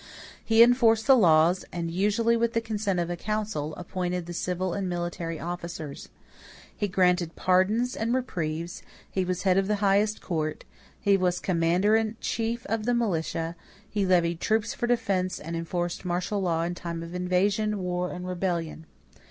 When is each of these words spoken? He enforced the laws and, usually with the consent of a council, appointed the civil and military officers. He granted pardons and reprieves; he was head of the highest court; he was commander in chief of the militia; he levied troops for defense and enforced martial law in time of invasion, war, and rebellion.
He 0.43 0.63
enforced 0.63 1.05
the 1.05 1.15
laws 1.15 1.63
and, 1.71 1.91
usually 1.91 2.35
with 2.35 2.53
the 2.53 2.59
consent 2.59 2.99
of 2.99 3.11
a 3.11 3.15
council, 3.15 3.75
appointed 3.75 4.25
the 4.25 4.33
civil 4.33 4.73
and 4.73 4.89
military 4.89 5.39
officers. 5.39 6.09
He 6.75 6.87
granted 6.87 7.35
pardons 7.35 7.95
and 7.95 8.11
reprieves; 8.11 8.81
he 9.11 9.23
was 9.23 9.43
head 9.43 9.59
of 9.59 9.67
the 9.67 9.75
highest 9.75 10.19
court; 10.19 10.63
he 10.99 11.17
was 11.17 11.39
commander 11.39 11.95
in 11.95 12.17
chief 12.19 12.65
of 12.65 12.85
the 12.87 12.95
militia; 12.95 13.55
he 13.87 14.03
levied 14.03 14.39
troops 14.41 14.73
for 14.73 14.87
defense 14.87 15.37
and 15.39 15.55
enforced 15.55 16.03
martial 16.03 16.41
law 16.41 16.63
in 16.63 16.73
time 16.73 17.03
of 17.03 17.13
invasion, 17.13 17.77
war, 17.77 18.09
and 18.11 18.27
rebellion. 18.27 18.87